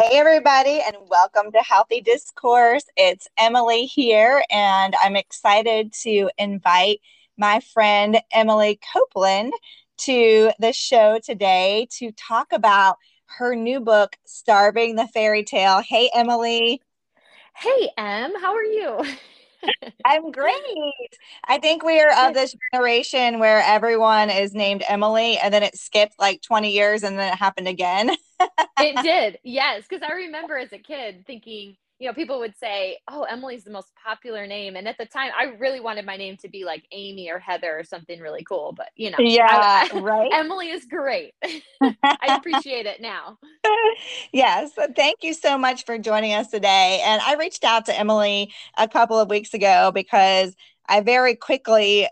[0.00, 2.84] Hey, everybody, and welcome to Healthy Discourse.
[2.96, 7.02] It's Emily here, and I'm excited to invite
[7.36, 9.52] my friend Emily Copeland
[9.98, 12.96] to the show today to talk about
[13.26, 15.82] her new book, Starving the Fairy Tale.
[15.82, 16.80] Hey, Emily.
[17.54, 19.04] Hey, Em, how are you?
[20.04, 20.54] I'm great.
[21.44, 25.76] I think we are of this generation where everyone is named Emily and then it
[25.76, 28.10] skipped like 20 years and then it happened again.
[28.78, 29.38] it did.
[29.42, 29.86] Yes.
[29.88, 33.70] Cause I remember as a kid thinking, you know, people would say, "Oh, Emily's the
[33.70, 36.84] most popular name," and at the time, I really wanted my name to be like
[36.92, 38.72] Amy or Heather or something really cool.
[38.72, 40.30] But you know, yeah, I, right.
[40.32, 41.34] Emily is great.
[41.82, 43.38] I appreciate it now.
[44.32, 47.02] yes, thank you so much for joining us today.
[47.04, 50.56] And I reached out to Emily a couple of weeks ago because
[50.88, 52.08] I very quickly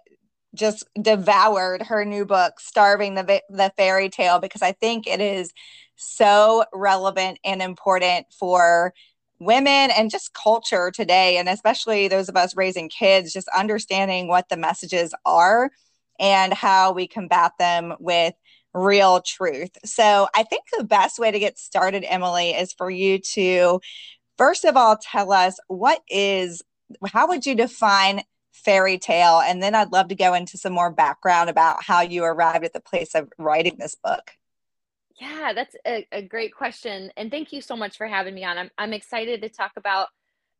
[0.54, 5.50] just devoured her new book, Starving the the Fairy Tale, because I think it is
[5.96, 8.92] so relevant and important for
[9.40, 14.48] women and just culture today, and especially those of us raising kids, just understanding what
[14.48, 15.70] the messages are
[16.18, 18.34] and how we combat them with
[18.74, 19.70] real truth.
[19.84, 23.80] So, I think the best way to get started, Emily, is for you to
[24.38, 26.62] first of all tell us what is,
[27.12, 28.22] how would you define
[28.52, 29.40] fairy tale?
[29.44, 32.72] And then I'd love to go into some more background about how you arrived at
[32.72, 34.30] the place of writing this book.
[35.20, 37.10] Yeah, that's a, a great question.
[37.16, 38.56] And thank you so much for having me on.
[38.56, 40.08] I'm, I'm excited to talk about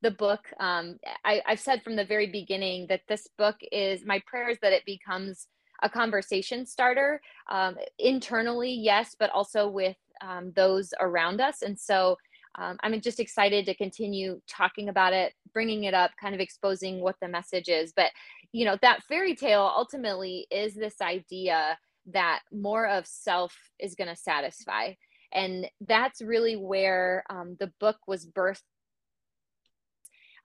[0.03, 0.41] the book.
[0.59, 4.59] Um, I, I've said from the very beginning that this book is my prayer is
[4.63, 5.47] that it becomes
[5.83, 11.63] a conversation starter um, internally, yes, but also with um, those around us.
[11.63, 12.17] And so
[12.57, 17.01] um, I'm just excited to continue talking about it, bringing it up, kind of exposing
[17.01, 17.93] what the message is.
[17.95, 18.11] But,
[18.51, 21.79] you know, that fairy tale ultimately is this idea
[22.13, 24.95] that more of self is going to satisfy.
[25.33, 28.63] And that's really where um, the book was birthed.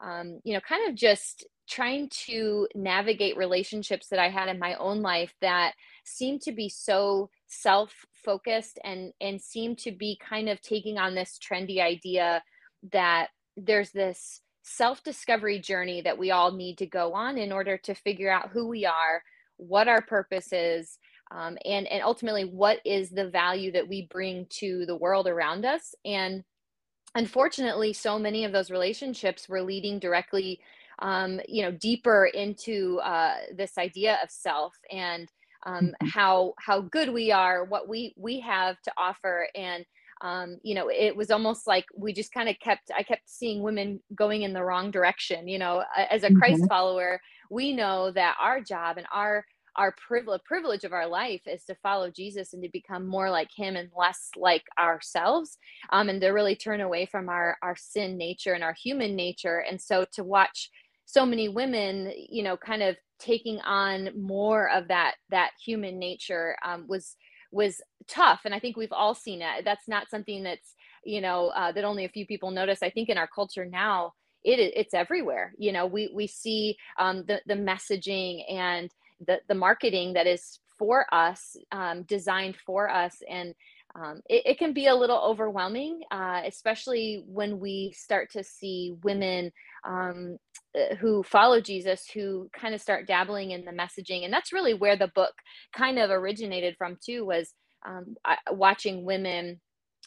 [0.01, 4.75] Um, you know, kind of just trying to navigate relationships that I had in my
[4.75, 5.73] own life that
[6.03, 11.39] seemed to be so self-focused and and seemed to be kind of taking on this
[11.39, 12.43] trendy idea
[12.91, 17.93] that there's this self-discovery journey that we all need to go on in order to
[17.93, 19.23] figure out who we are,
[19.57, 20.97] what our purpose is,
[21.31, 25.65] um, and and ultimately what is the value that we bring to the world around
[25.65, 26.43] us and
[27.15, 30.59] unfortunately so many of those relationships were leading directly
[30.99, 35.29] um, you know deeper into uh, this idea of self and
[35.65, 36.07] um, mm-hmm.
[36.07, 39.85] how how good we are what we we have to offer and
[40.21, 43.61] um, you know it was almost like we just kind of kept i kept seeing
[43.61, 46.67] women going in the wrong direction you know as a christ mm-hmm.
[46.67, 47.19] follower
[47.49, 49.45] we know that our job and our
[49.75, 53.49] our privilege privilege of our life is to follow Jesus and to become more like
[53.55, 55.57] him and less like ourselves
[55.91, 59.63] um, and to really turn away from our our sin nature and our human nature.
[59.67, 60.69] And so to watch
[61.05, 66.55] so many women you know kind of taking on more of that that human nature
[66.65, 67.15] um, was
[67.51, 68.41] was tough.
[68.45, 69.65] And i think we've all seen it.
[69.65, 72.83] That's not something that's you know uh, that only a few people notice.
[72.83, 74.13] I think in our culture now
[74.43, 75.53] it it's everywhere.
[75.57, 78.89] You know we we see um, the the messaging and
[79.27, 83.17] the, the marketing that is for us, um, designed for us.
[83.29, 83.53] And
[83.95, 88.95] um, it, it, can be a little overwhelming, uh, especially when we start to see
[89.03, 89.51] women
[89.87, 90.37] um,
[90.75, 94.25] uh, who follow Jesus who kind of start dabbling in the messaging.
[94.25, 95.33] And that's really where the book
[95.75, 97.53] kind of originated from, too, was
[97.85, 98.15] um,
[98.49, 99.61] watching women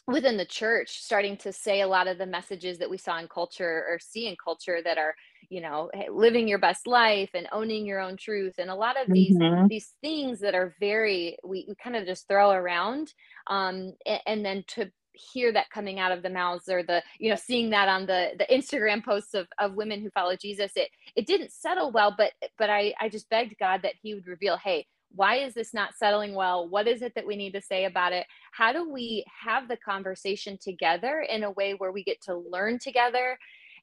[0.07, 3.27] within the church starting to say a lot of the messages that we saw in
[3.27, 5.13] culture or see in culture that are
[5.49, 8.55] you know living your best life and owning your own truth.
[8.57, 9.67] And a lot of these mm-hmm.
[9.67, 13.13] these things that are very we, we kind of just throw around
[13.47, 17.29] um and, and, then to hear that coming out of the mouths or the you
[17.29, 20.89] know seeing that on the the instagram posts of, of women who follow jesus it
[21.15, 24.57] it didn't settle well but but i i just begged god that he would reveal
[24.57, 24.85] hey
[25.15, 26.67] why is this not settling well?
[26.67, 28.25] What is it that we need to say about it?
[28.51, 32.79] How do we have the conversation together in a way where we get to learn
[32.79, 33.37] together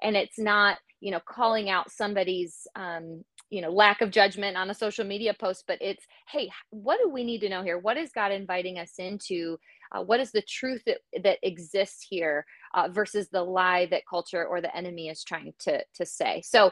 [0.05, 4.71] and it's not you know calling out somebody's um, you know lack of judgment on
[4.71, 7.79] a social media post but it's hey what do we need to know here?
[7.79, 9.59] What is god inviting us into?
[9.93, 14.45] Uh, what is the truth that, that exists here uh, versus the lie that culture
[14.45, 16.43] or the enemy is trying to to say?
[16.45, 16.71] So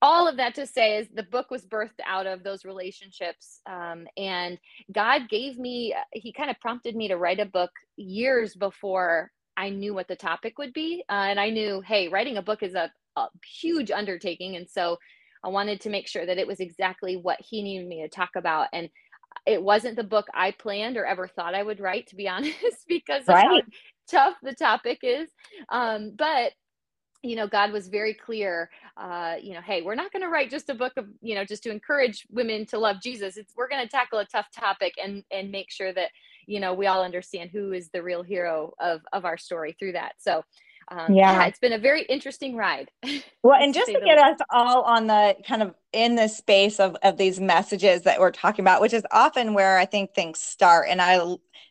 [0.00, 4.06] all of that to say is the book was birthed out of those relationships um,
[4.16, 4.58] and
[4.92, 9.30] god gave me uh, he kind of prompted me to write a book years before
[9.58, 12.62] i knew what the topic would be uh, and i knew hey writing a book
[12.62, 13.26] is a, a,
[13.60, 14.96] huge undertaking and so
[15.44, 18.30] i wanted to make sure that it was exactly what he needed me to talk
[18.36, 18.88] about and
[19.46, 22.84] it wasn't the book I planned or ever thought I would write, to be honest,
[22.86, 23.46] because of right.
[23.46, 23.60] how
[24.10, 25.28] tough the topic is.
[25.70, 26.52] Um, but
[27.22, 28.70] you know, God was very clear.
[28.96, 31.44] Uh, you know, hey, we're not going to write just a book of, you know,
[31.44, 33.36] just to encourage women to love Jesus.
[33.36, 36.10] It's we're going to tackle a tough topic and and make sure that
[36.48, 39.92] you know we all understand who is the real hero of of our story through
[39.92, 40.14] that.
[40.18, 40.42] So
[40.90, 41.32] um, yeah.
[41.32, 41.46] yeah.
[41.46, 42.90] it's been a very interesting ride.
[43.44, 46.96] Well, and just to get us all on the kind of in the space of
[47.02, 50.88] of these messages that we're talking about, which is often where I think things start.
[50.90, 51.20] And I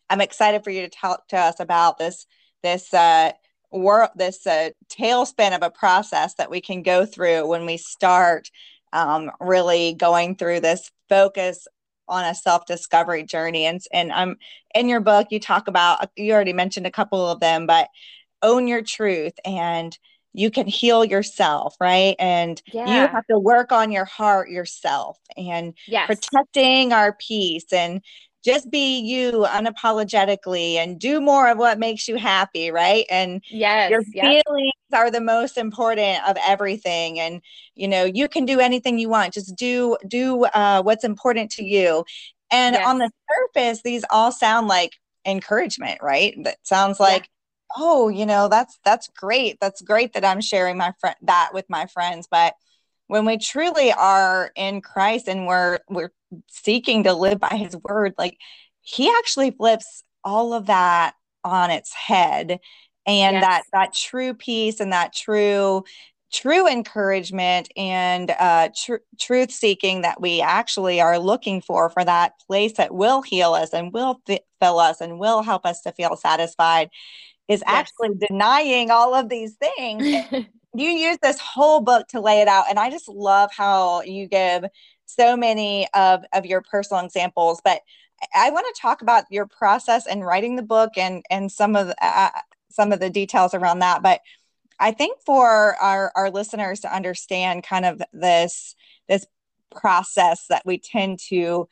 [0.09, 2.25] I'm excited for you to talk to us about this
[2.63, 3.33] this uh
[3.71, 8.49] work this uh, tailspin of a process that we can go through when we start
[8.93, 11.67] um, really going through this focus
[12.07, 14.37] on a self-discovery journey and and I'm
[14.73, 17.89] in your book you talk about you already mentioned a couple of them but
[18.41, 19.97] own your truth and
[20.37, 22.15] you can heal yourself, right?
[22.19, 22.85] And yeah.
[22.85, 26.05] you have to work on your heart yourself and yes.
[26.05, 28.01] protecting our peace and
[28.47, 33.05] just be you unapologetically and do more of what makes you happy, right?
[33.09, 34.45] And yes, your yep.
[34.45, 37.19] feelings are the most important of everything.
[37.19, 37.41] And
[37.75, 39.33] you know, you can do anything you want.
[39.33, 42.05] Just do do uh, what's important to you.
[42.49, 42.87] And yes.
[42.87, 44.93] on the surface, these all sound like
[45.25, 46.33] encouragement, right?
[46.43, 47.29] That sounds like
[47.75, 51.65] oh you know that's that's great that's great that i'm sharing my friend that with
[51.67, 52.53] my friends but
[53.07, 56.11] when we truly are in christ and we're we're
[56.47, 58.37] seeking to live by his word like
[58.81, 61.13] he actually flips all of that
[61.43, 62.59] on its head
[63.05, 63.43] and yes.
[63.43, 65.83] that that true peace and that true
[66.31, 72.33] true encouragement and uh, tr- truth seeking that we actually are looking for for that
[72.45, 75.91] place that will heal us and will f- fill us and will help us to
[75.93, 76.89] feel satisfied
[77.47, 77.89] is yes.
[77.89, 80.05] actually denying all of these things.
[80.73, 82.65] you use this whole book to lay it out.
[82.69, 84.65] And I just love how you give
[85.07, 87.61] so many of, of your personal examples.
[87.63, 87.81] But
[88.35, 91.87] I want to talk about your process in writing the book and, and some of
[91.87, 92.29] the, uh,
[92.69, 94.03] some of the details around that.
[94.03, 94.21] But
[94.79, 98.75] I think for our, our listeners to understand kind of this,
[99.09, 99.25] this
[99.71, 101.67] process that we tend to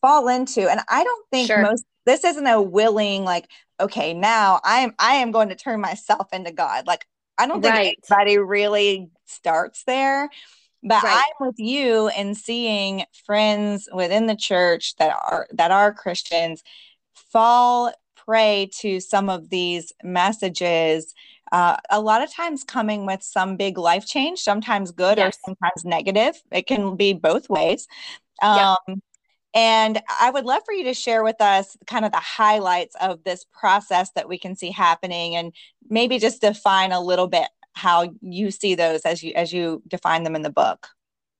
[0.00, 1.62] fall into, and I don't think sure.
[1.62, 5.80] most this isn't a willing like okay now i am i am going to turn
[5.80, 7.06] myself into god like
[7.36, 7.98] i don't think right.
[8.10, 10.30] anybody really starts there
[10.82, 11.22] but right.
[11.40, 16.62] i'm with you in seeing friends within the church that are that are christians
[17.14, 21.14] fall prey to some of these messages
[21.52, 25.36] uh, a lot of times coming with some big life change sometimes good yes.
[25.36, 27.86] or sometimes negative it can be both ways
[28.42, 28.76] um.
[29.56, 33.24] And I would love for you to share with us kind of the highlights of
[33.24, 35.50] this process that we can see happening and
[35.88, 40.24] maybe just define a little bit how you see those as you as you define
[40.24, 40.88] them in the book.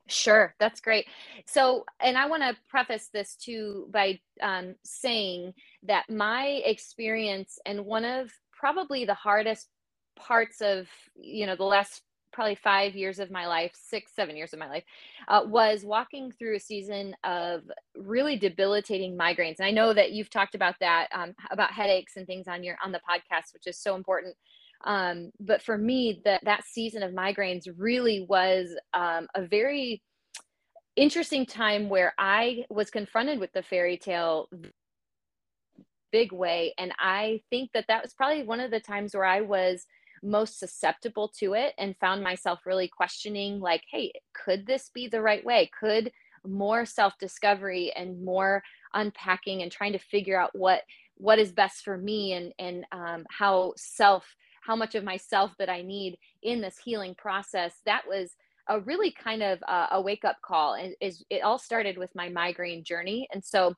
[0.09, 1.06] Sure, that's great.
[1.47, 7.85] So, and I want to preface this too by um, saying that my experience and
[7.85, 9.69] one of probably the hardest
[10.15, 10.87] parts of
[11.17, 12.03] you know the last
[12.33, 14.85] probably five years of my life, six, seven years of my life,
[15.27, 17.62] uh, was walking through a season of
[17.97, 19.56] really debilitating migraines.
[19.59, 22.77] And I know that you've talked about that, um, about headaches and things on your
[22.85, 24.37] on the podcast, which is so important.
[24.84, 30.02] Um, but for me, that that season of migraines really was um, a very
[30.96, 34.49] interesting time where I was confronted with the fairy tale
[36.12, 36.73] big way.
[36.78, 39.85] And i think that that was probably one of the times where i was
[40.23, 45.21] most susceptible to it and found myself really questioning like hey could this be the
[45.21, 45.71] right way?
[45.78, 46.12] Could
[46.47, 48.62] more self discovery and more
[48.95, 50.83] unpacking and trying to figure out what
[51.16, 54.25] what is best for me and and um, how self
[54.66, 58.37] how much of myself that i need in this healing process that was
[58.68, 62.11] a really kind of uh, a wake up call and is it all started with
[62.14, 63.75] my migraine journey and so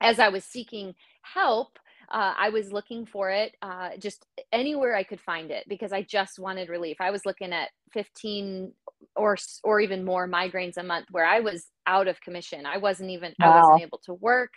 [0.00, 1.78] as i was seeking help
[2.10, 6.02] uh, I was looking for it uh, just anywhere I could find it because I
[6.02, 6.96] just wanted relief.
[7.00, 8.72] I was looking at 15
[9.14, 12.64] or or even more migraines a month where I was out of commission.
[12.64, 13.52] I wasn't even wow.
[13.52, 14.52] I wasn't able to work.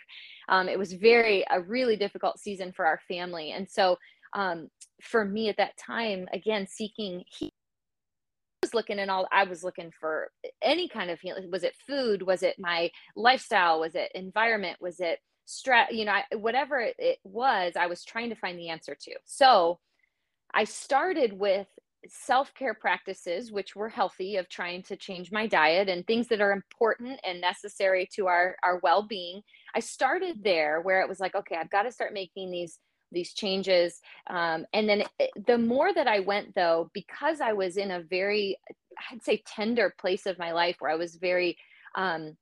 [0.48, 3.98] Um, it was very a really difficult season for our family, and so
[4.34, 4.68] um,
[5.02, 7.24] for me at that time, again seeking.
[7.26, 7.52] He-
[8.62, 10.30] was looking at all i was looking for
[10.62, 15.00] any kind of healing was it food was it my lifestyle was it environment was
[15.00, 18.96] it stress, you know, I, whatever it was, I was trying to find the answer
[19.00, 19.12] to.
[19.24, 19.78] So
[20.54, 21.66] I started with
[22.08, 26.40] self care practices, which were healthy, of trying to change my diet and things that
[26.40, 29.42] are important and necessary to our, our well being.
[29.74, 32.78] I started there where it was like, okay, I've got to start making these
[33.12, 37.76] these changes um, and then it, the more that i went though because i was
[37.76, 38.56] in a very
[39.10, 41.56] i'd say tender place of my life where i was very
[41.94, 42.36] um,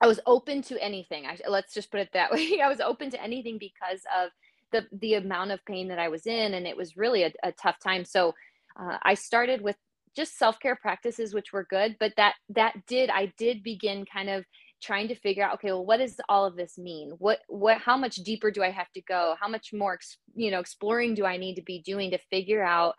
[0.00, 1.26] I was open to anything.
[1.26, 2.60] I, let's just put it that way.
[2.62, 4.30] I was open to anything because of
[4.72, 7.52] the the amount of pain that I was in, and it was really a, a
[7.52, 8.04] tough time.
[8.04, 8.34] So
[8.78, 9.76] uh, I started with
[10.16, 14.28] just self care practices, which were good, but that that did I did begin kind
[14.30, 14.44] of
[14.84, 17.12] trying to figure out okay well what does all of this mean?
[17.18, 19.34] What what how much deeper do i have to go?
[19.40, 19.98] How much more
[20.34, 22.94] you know exploring do i need to be doing to figure out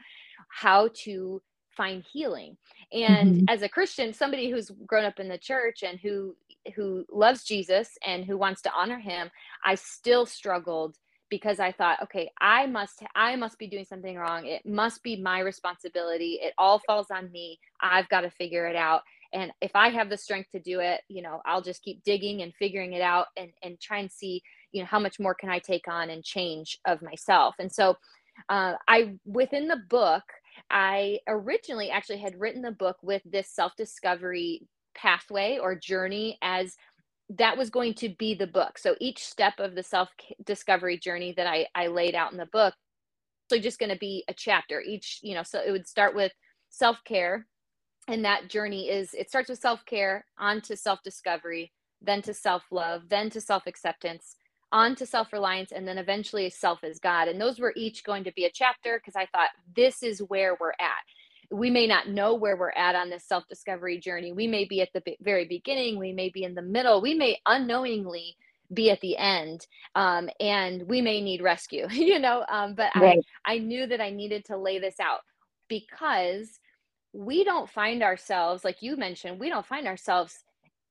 [0.49, 1.41] how to
[1.77, 2.57] find healing?
[2.91, 3.45] And mm-hmm.
[3.49, 6.35] as a christian somebody who's grown up in the church and who
[6.75, 9.29] who loves jesus and who wants to honor him
[9.63, 10.97] i still struggled
[11.29, 14.45] because i thought okay i must i must be doing something wrong.
[14.45, 16.39] It must be my responsibility.
[16.41, 17.59] It all falls on me.
[17.81, 19.01] I've got to figure it out
[19.35, 22.41] and if i have the strength to do it you know i'll just keep digging
[22.41, 25.49] and figuring it out and and try and see you know how much more can
[25.49, 27.55] i take on and change of myself.
[27.59, 27.95] And so
[28.49, 30.23] uh, i within the book
[30.69, 36.75] i originally actually had written the book with this self-discovery pathway or journey as
[37.29, 38.77] that was going to be the book.
[38.77, 42.73] So each step of the self-discovery journey that i i laid out in the book
[43.49, 44.81] so just going to be a chapter.
[44.81, 46.31] Each you know so it would start with
[46.69, 47.45] self-care
[48.07, 51.71] and that journey is it starts with self-care on to self-discovery
[52.01, 54.35] then to self-love then to self-acceptance
[54.71, 57.27] on to self-reliance and then eventually self as god.
[57.27, 60.57] And those were each going to be a chapter because i thought this is where
[60.59, 61.03] we're at.
[61.51, 64.33] We may not know where we're at on this self-discovery journey.
[64.33, 65.97] We may be at the very beginning.
[65.97, 67.01] We may be in the middle.
[67.01, 68.35] We may unknowingly
[68.73, 73.19] be at the end um, and we may need rescue you know um, but right.
[73.45, 75.19] I, I knew that i needed to lay this out
[75.69, 76.59] because
[77.15, 80.43] we don't find ourselves like you mentioned we don't find ourselves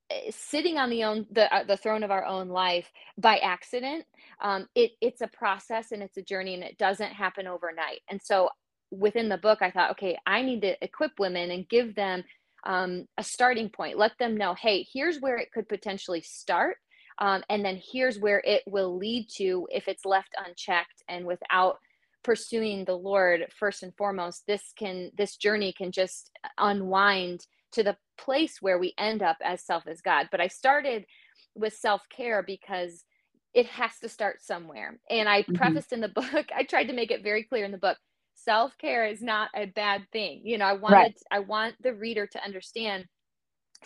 [0.09, 4.05] eh, sitting on the own the uh, the throne of our own life by accident.
[4.41, 8.01] Um it it's a process and it's a journey and it doesn't happen overnight.
[8.09, 8.49] And so
[8.91, 12.23] within the book i thought okay i need to equip women and give them
[12.67, 16.77] um, a starting point let them know hey here's where it could potentially start
[17.19, 21.77] um, and then here's where it will lead to if it's left unchecked and without
[22.25, 27.95] pursuing the lord first and foremost this can this journey can just unwind to the
[28.17, 31.05] place where we end up as self as god but i started
[31.53, 33.05] with self-care because
[33.53, 35.53] it has to start somewhere and i mm-hmm.
[35.53, 37.97] prefaced in the book i tried to make it very clear in the book
[38.33, 41.19] self-care is not a bad thing you know i wanted right.
[41.29, 43.05] i want the reader to understand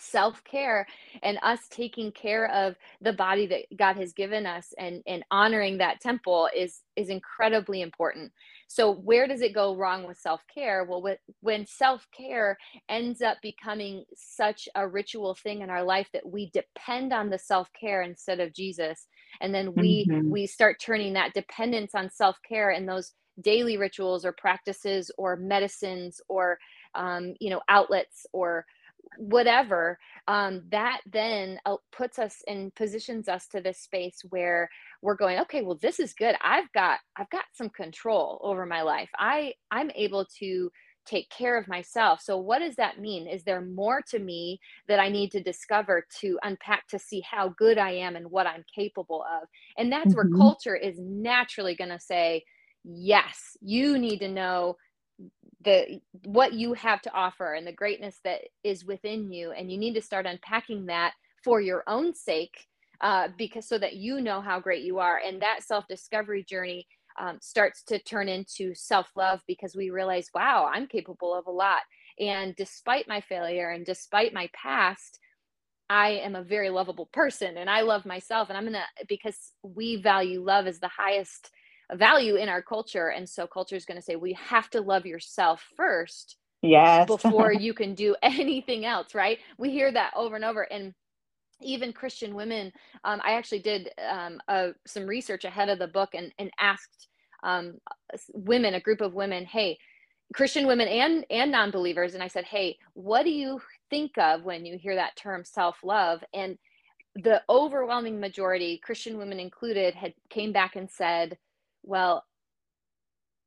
[0.00, 0.86] self-care
[1.22, 5.78] and us taking care of the body that God has given us and and honoring
[5.78, 8.32] that temple is is incredibly important.
[8.68, 10.84] So where does it go wrong with self-care?
[10.84, 12.56] Well, when self-care
[12.88, 17.38] ends up becoming such a ritual thing in our life that we depend on the
[17.38, 19.08] self-care instead of Jesus,
[19.40, 20.30] and then we mm-hmm.
[20.30, 26.20] we start turning that dependence on self-care and those daily rituals or practices or medicines
[26.28, 26.58] or
[26.94, 28.64] um, you know outlets or
[29.18, 29.98] whatever
[30.28, 34.68] um, that then uh, puts us and positions us to this space where
[35.02, 36.36] we're going okay well this is good.
[36.42, 39.10] I've got i've got some control over my life.
[39.18, 40.70] I i'm able to
[41.06, 42.20] take care of myself.
[42.22, 43.26] So what does that mean?
[43.26, 47.48] Is there more to me that i need to discover to unpack to see how
[47.58, 49.48] good i am and what i'm capable of?
[49.76, 50.30] And that's mm-hmm.
[50.30, 52.44] where culture is naturally going to say
[52.84, 54.76] yes you need to know
[55.64, 59.78] the what you have to offer and the greatness that is within you and you
[59.78, 61.12] need to start unpacking that
[61.44, 62.66] for your own sake
[63.00, 66.86] uh, because so that you know how great you are and that self-discovery journey
[67.18, 71.82] um, starts to turn into self-love because we realize wow i'm capable of a lot.
[72.18, 75.18] And despite my failure and despite my past
[75.88, 79.96] i am a very lovable person and i love myself and i'm gonna because we
[79.96, 81.50] value love as the highest
[81.94, 83.08] value in our culture.
[83.08, 87.06] And so culture is going to say we have to love yourself first yes.
[87.06, 89.38] before you can do anything else right?
[89.58, 90.62] We hear that over and over.
[90.72, 90.94] And
[91.62, 92.72] even christian women
[93.04, 97.08] um, i actually did um, uh, some research ahead of the book and, and asked
[97.42, 97.74] um,
[98.32, 99.76] women a group of women hey
[100.34, 104.64] christian women and and non-believers and i said hey what do you think of when
[104.64, 106.22] you hear that term self-love?
[106.32, 106.56] And
[107.16, 111.36] the overwhelming majority christian women included had came back and said
[111.82, 112.24] well,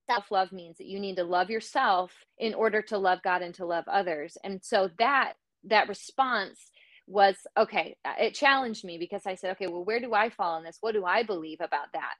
[0.09, 3.53] self love means that you need to love yourself in order to love God and
[3.55, 4.37] to love others.
[4.43, 5.33] And so that
[5.65, 6.59] that response
[7.07, 10.63] was okay it challenged me because i said okay well where do i fall in
[10.63, 12.13] this what do i believe about that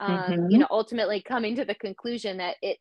[0.00, 0.50] um, mm-hmm.
[0.50, 2.78] you know ultimately coming to the conclusion that it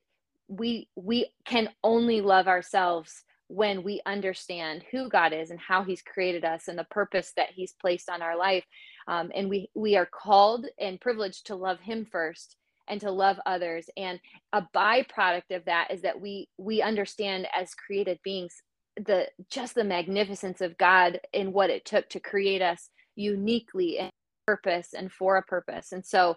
[0.48, 6.02] we we can only love ourselves when we understand who god is and how he's
[6.02, 8.66] created us and the purpose that he's placed on our life
[9.08, 12.56] um, and we we are called and privileged to love him first
[12.88, 13.90] and to love others.
[13.98, 14.20] And
[14.52, 18.62] a byproduct of that is that we we understand as created beings
[18.96, 24.12] the just the magnificence of god and what it took to create us uniquely and
[24.46, 25.92] purpose and for a purpose.
[25.92, 26.36] And so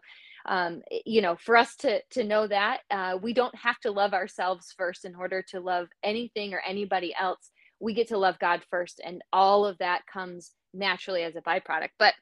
[0.48, 4.14] um, you know for us to to know that uh, we don't have to love
[4.14, 7.50] ourselves first in order to love anything or anybody else.
[7.80, 11.90] We get to love god first and all of that comes naturally as a byproduct.
[11.98, 12.14] But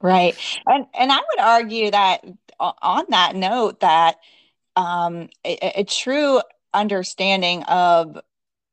[0.00, 2.24] right and and i would argue that
[2.60, 4.16] on that note that
[4.76, 6.40] um, a, a true
[6.72, 8.18] understanding of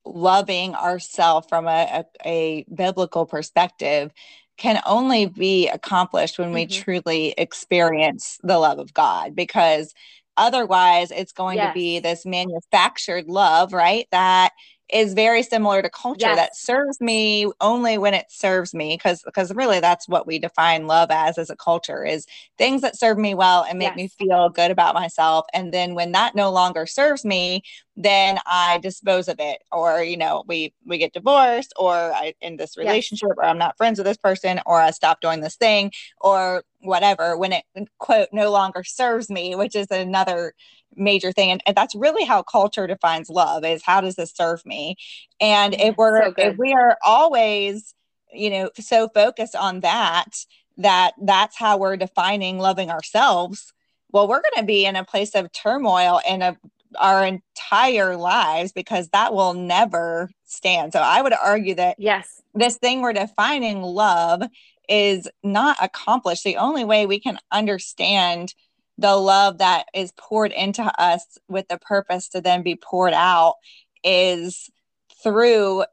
[0.06, 4.12] loving ourselves from a, a, a, biblical perspective
[4.58, 6.84] can only be accomplished when we mm-hmm.
[6.84, 9.94] truly experience the love of God because
[10.38, 11.70] otherwise it's going yes.
[11.70, 14.52] to be this manufactured love right that
[14.90, 16.36] is very similar to culture yes.
[16.36, 20.86] that serves me only when it serves me because because really that's what we define
[20.86, 22.28] love as as a culture is
[22.58, 23.96] things that serve me well and make yes.
[23.96, 27.64] me feel good about myself and then when that no longer serves me
[27.98, 32.58] then i dispose of it or you know we we get divorced or i in
[32.58, 33.38] this relationship yes.
[33.38, 37.36] or i'm not friends with this person or i stop doing this thing or whatever
[37.36, 37.64] when it
[37.98, 40.54] quote no longer serves me which is another
[40.96, 44.66] major thing and, and, that's really how culture defines love is how does this serve
[44.66, 44.96] me?
[45.40, 45.94] And if mm-hmm.
[45.98, 47.94] we're so if we are always
[48.34, 50.46] you know so focused on that
[50.78, 53.72] that that's how we're defining loving ourselves
[54.12, 56.58] well we're going to be in a place of turmoil in a,
[56.98, 60.94] our entire lives because that will never stand.
[60.94, 62.42] So i would argue that yes.
[62.54, 64.44] this thing we're defining love
[64.88, 66.44] is not accomplished.
[66.44, 68.54] The only way we can understand
[68.98, 73.56] the love that is poured into us with the purpose to then be poured out
[74.04, 74.70] is
[75.22, 75.84] through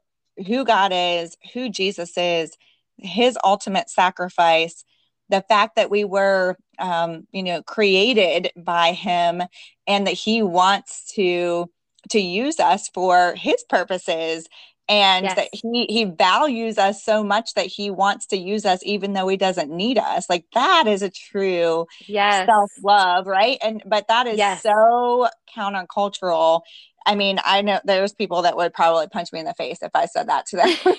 [0.47, 2.51] who God is, who Jesus is,
[2.97, 4.85] his ultimate sacrifice,
[5.29, 9.41] the fact that we were, um, you know, created by him
[9.87, 11.69] and that he wants to
[12.09, 14.47] to use us for his purposes
[14.89, 15.35] and yes.
[15.35, 19.27] that he he values us so much that he wants to use us even though
[19.27, 22.45] he doesn't need us like that is a true yes.
[22.45, 24.61] self-love right and but that is yes.
[24.61, 26.61] so countercultural
[27.05, 29.91] I mean, I know there's people that would probably punch me in the face if
[29.93, 30.95] I said that to them.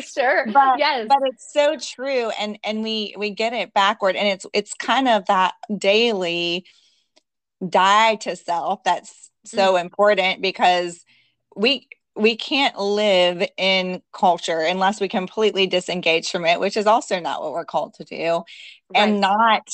[0.02, 0.46] sure.
[0.52, 1.06] But yes.
[1.08, 5.08] but it's so true and and we we get it backward and it's it's kind
[5.08, 6.64] of that daily
[7.66, 9.82] die to self that's so mm.
[9.82, 11.04] important because
[11.56, 17.18] we we can't live in culture unless we completely disengage from it, which is also
[17.18, 18.16] not what we're called to do.
[18.16, 18.44] Right.
[18.94, 19.68] And not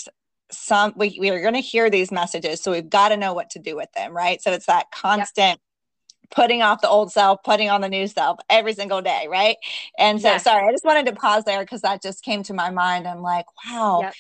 [0.51, 2.63] some we, we are going to hear these messages.
[2.63, 4.41] So we've got to know what to do with them, right?
[4.43, 6.31] So it's that constant yep.
[6.31, 9.57] putting off the old self, putting on the new self every single day, right?
[9.99, 10.45] And so yes.
[10.45, 13.07] sorry, I just wanted to pause there because that just came to my mind.
[13.07, 14.01] I'm like, wow.
[14.03, 14.15] Yep.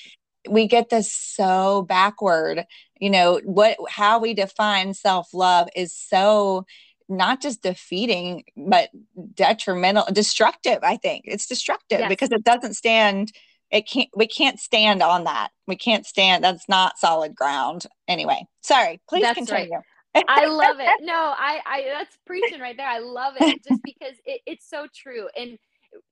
[0.48, 2.64] We get this so backward.
[2.98, 6.64] You know, what how we define self-love is so
[7.10, 8.90] not just defeating but
[9.34, 12.08] detrimental destructive i think it's destructive yes.
[12.08, 13.32] because it doesn't stand
[13.70, 18.44] it can't we can't stand on that we can't stand that's not solid ground anyway
[18.62, 19.84] sorry please that's continue right.
[20.28, 20.88] I love it.
[21.02, 22.88] No, I, I, that's preaching right there.
[22.88, 25.28] I love it just because it, it's so true.
[25.36, 25.56] And,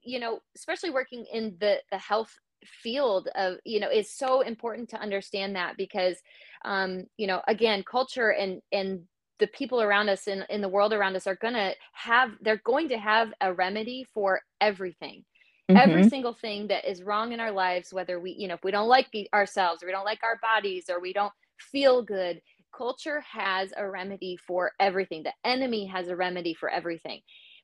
[0.03, 2.33] you know, especially working in the, the health
[2.65, 6.17] field of, you know, is so important to understand that because,
[6.65, 9.03] um, you know, again, culture and, and
[9.39, 12.63] the people around us in, in the world around us are going to have they're
[12.65, 15.25] going to have a remedy for everything.
[15.71, 15.91] Mm-hmm.
[15.91, 18.71] every single thing that is wrong in our lives whether we you know if we
[18.71, 22.41] don't like ourselves or we don't like our bodies or we don't feel good
[22.79, 25.23] culture has a remedy for everything.
[25.23, 27.21] The enemy has a remedy for everything.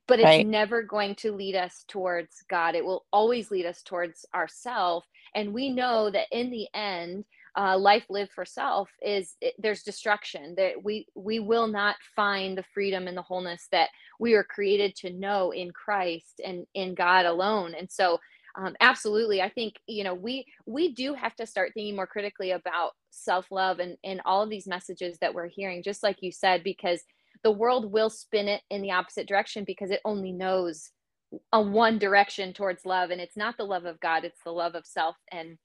[0.07, 0.45] But it's right.
[0.45, 2.75] never going to lead us towards god.
[2.75, 5.03] It will always lead us towards ourself.
[5.33, 7.25] And we know that in the end
[7.57, 12.57] uh, life lived for self is it, there's destruction that we we will not find
[12.57, 13.89] the freedom and the wholeness that
[14.19, 17.73] we are created to know in christ and in god alone.
[17.77, 18.19] And so
[18.57, 22.51] um, absolutely i think you know we we do have to start thinking more critically
[22.51, 26.63] about self-love and and all of these messages that we're hearing just like you said
[26.63, 27.01] because
[27.43, 30.91] the world will spin it in the opposite direction because it only knows
[31.51, 34.75] a one direction towards love and it's not the love of god it's the love
[34.75, 35.57] of self and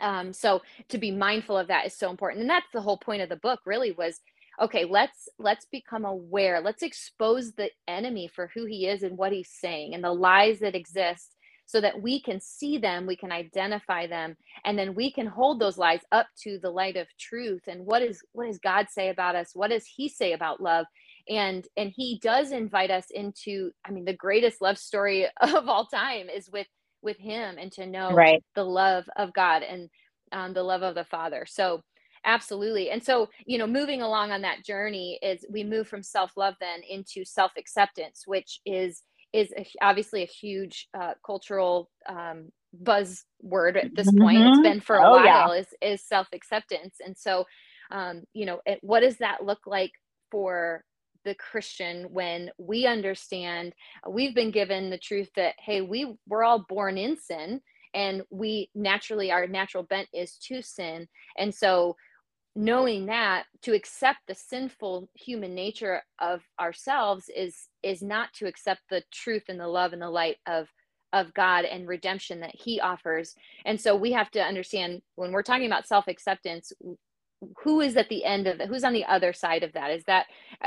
[0.00, 2.40] um, so to be mindful of that is so important.
[2.42, 4.20] And that's the whole point of the book really was
[4.60, 6.60] okay let's let's become aware.
[6.60, 10.60] Let's expose the enemy for who he is and what he's saying and the lies
[10.60, 15.12] that exist so that we can see them we can identify them and then we
[15.12, 18.58] can hold those lies up to the light of truth and what is what does
[18.58, 19.50] god say about us?
[19.54, 20.86] What does he say about love?
[21.28, 25.86] And and he does invite us into i mean the greatest love story of all
[25.86, 26.66] time is with
[27.02, 28.42] with him and to know right.
[28.54, 29.88] the love of God and
[30.32, 31.44] um, the love of the Father.
[31.48, 31.82] So
[32.24, 32.90] absolutely.
[32.90, 36.80] And so, you know, moving along on that journey is we move from self-love then
[36.88, 39.02] into self-acceptance, which is
[39.34, 42.48] is a, obviously a huge uh, cultural um,
[42.82, 44.22] buzzword at this mm-hmm.
[44.22, 44.38] point.
[44.40, 45.54] It's been for a oh, while.
[45.54, 45.60] Yeah.
[45.60, 47.44] Is is self acceptance, and so
[47.90, 49.92] um, you know, it, what does that look like
[50.30, 50.84] for
[51.24, 53.74] the Christian when we understand
[54.06, 57.60] uh, we've been given the truth that hey, we we're all born in sin,
[57.94, 61.96] and we naturally our natural bent is to sin, and so
[62.56, 68.80] knowing that to accept the sinful human nature of ourselves is is not to accept
[68.90, 70.68] the truth and the love and the light of
[71.12, 73.34] of God and redemption that he offers.
[73.64, 76.72] And so we have to understand when we're talking about self-acceptance
[77.62, 80.04] who is at the end of it who's on the other side of that is
[80.04, 80.26] that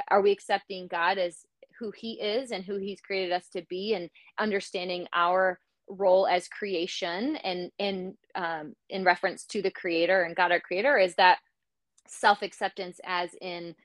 [0.09, 1.45] are we accepting God as
[1.79, 6.47] who he is and who he's created us to be and understanding our role as
[6.47, 11.39] creation and in um, in reference to the creator and God our creator is that
[12.07, 13.75] self acceptance as in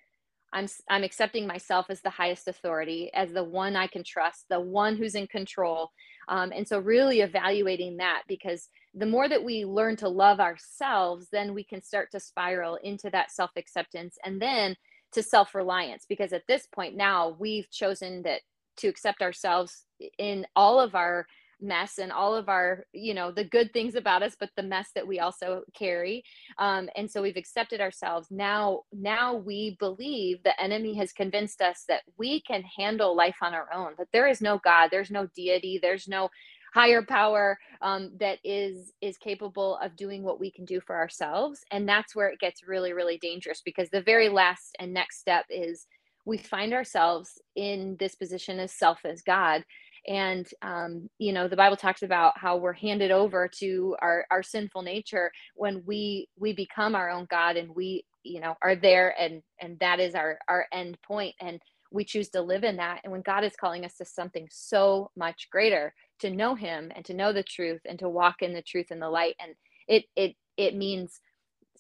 [0.53, 4.61] I'm I'm accepting myself as the highest authority, as the one I can trust, the
[4.61, 5.91] one who's in control.
[6.29, 11.29] Um, and so really evaluating that because the more that we learn to love ourselves,
[11.31, 14.75] then we can start to spiral into that self acceptance and then
[15.13, 16.07] to self reliance.
[16.09, 18.41] Because at this point now we've chosen that
[18.79, 19.85] to accept ourselves
[20.19, 21.27] in all of our
[21.61, 24.91] mess and all of our you know the good things about us but the mess
[24.95, 26.23] that we also carry
[26.59, 31.85] um, and so we've accepted ourselves now now we believe the enemy has convinced us
[31.89, 35.27] that we can handle life on our own that there is no god there's no
[35.35, 36.29] deity there's no
[36.77, 41.65] higher power um, that is is capable of doing what we can do for ourselves.
[41.71, 45.47] And that's where it gets really really dangerous because the very last and next step
[45.49, 45.87] is
[46.27, 49.65] we find ourselves in this position as self as god.
[50.07, 54.43] And um, you know the bible talks about how we're handed over to our our
[54.43, 59.15] sinful nature when we we become our own god and we you know are there
[59.19, 61.59] and and that is our our end point and
[61.93, 63.01] we choose to live in that.
[63.03, 67.05] And when god is calling us to something so much greater to know him and
[67.07, 69.55] to know the truth and to walk in the truth and the light and
[69.89, 71.21] it it it means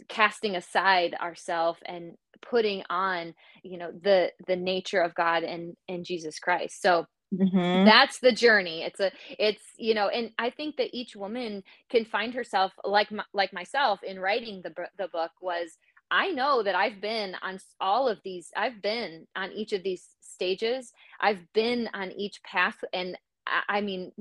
[0.08, 6.04] casting aside ourself and putting on you know the the nature of god and and
[6.04, 7.84] jesus christ so Mm-hmm.
[7.84, 8.82] That's the journey.
[8.82, 13.08] It's a it's you know and I think that each woman can find herself like
[13.34, 15.78] like myself in writing the the book was
[16.10, 20.04] I know that I've been on all of these I've been on each of these
[20.20, 20.92] stages.
[21.20, 23.18] I've been on each path and
[23.68, 24.12] I, mean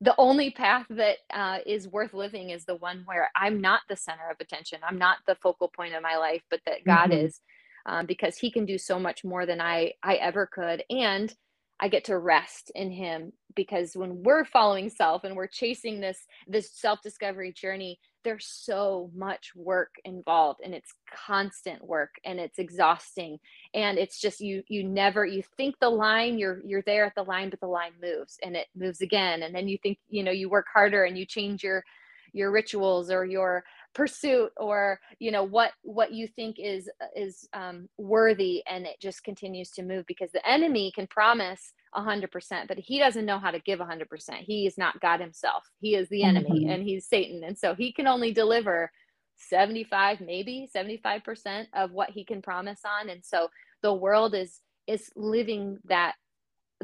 [0.00, 3.96] the only path that uh, is worth living is the one where I'm not the
[3.96, 4.80] center of attention.
[4.86, 7.26] I'm not the focal point of my life, but that God mm-hmm.
[7.26, 7.40] is,
[7.86, 10.82] um, because He can do so much more than I I ever could.
[10.90, 11.34] And
[11.80, 16.18] I get to rest in him because when we're following self and we're chasing this
[16.46, 23.38] this self-discovery journey there's so much work involved and it's constant work and it's exhausting.
[23.74, 27.22] And it's just you you never you think the line you're you're there at the
[27.22, 29.42] line but the line moves and it moves again.
[29.42, 31.84] And then you think you know you work harder and you change your
[32.32, 37.88] your rituals or your pursuit or you know what what you think is is um,
[37.96, 42.98] worthy and it just continues to move because the enemy can promise 100% but he
[42.98, 44.06] doesn't know how to give 100%
[44.40, 45.64] he is not god himself.
[45.80, 46.70] He is the enemy mm-hmm.
[46.70, 47.44] and he's satan.
[47.44, 48.90] And so he can only deliver
[49.36, 53.08] 75 maybe 75% of what he can promise on.
[53.08, 53.48] And so
[53.82, 56.14] the world is is living that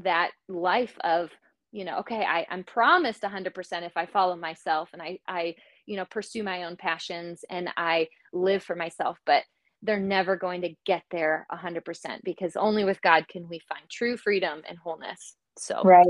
[0.02, 1.30] that life of
[1.72, 5.54] you know okay I, i'm promised 100% if i follow myself and i i
[5.90, 9.42] you know pursue my own passions and i live for myself but
[9.82, 11.82] they're never going to get there 100%
[12.22, 16.06] because only with god can we find true freedom and wholeness so right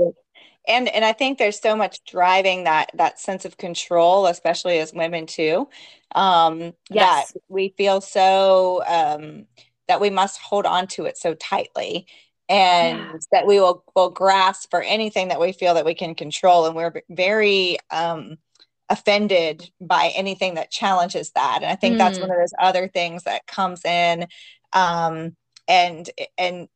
[0.67, 4.93] and and i think there's so much driving that that sense of control especially as
[4.93, 5.67] women too
[6.13, 7.31] um yes.
[7.33, 9.47] that we feel so um
[9.87, 12.05] that we must hold on to it so tightly
[12.49, 13.13] and yeah.
[13.31, 16.75] that we will will grasp for anything that we feel that we can control and
[16.75, 18.37] we're very um
[18.91, 21.59] offended by anything that challenges that.
[21.61, 21.97] And i think mm.
[21.97, 24.27] that's one of those other things that comes in.
[24.73, 25.35] Um,
[25.67, 26.67] and and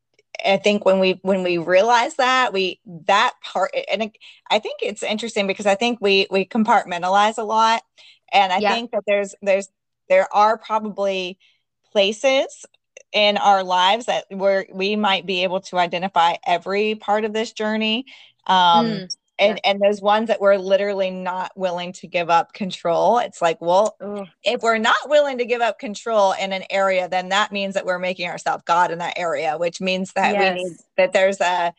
[0.45, 4.11] I think when we when we realize that we that part and
[4.49, 7.83] I think it's interesting because I think we we compartmentalize a lot.
[8.31, 8.73] And I yeah.
[8.73, 9.67] think that there's there's
[10.07, 11.37] there are probably
[11.91, 12.65] places
[13.11, 17.51] in our lives that where we might be able to identify every part of this
[17.51, 18.05] journey.
[18.47, 19.71] Um, mm and yeah.
[19.71, 23.95] and those ones that we're literally not willing to give up control it's like well
[24.01, 24.27] Ugh.
[24.43, 27.85] if we're not willing to give up control in an area then that means that
[27.85, 30.55] we're making ourselves god in that area which means that yes.
[30.55, 31.73] we need that there's a